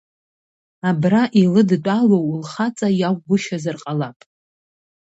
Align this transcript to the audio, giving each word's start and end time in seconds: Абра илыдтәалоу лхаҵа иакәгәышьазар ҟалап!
Абра 0.89 1.23
илыдтәалоу 1.41 2.25
лхаҵа 2.41 2.89
иакәгәышьазар 2.99 3.77
ҟалап! 3.81 4.17